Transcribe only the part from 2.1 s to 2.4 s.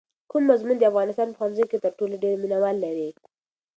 ډېر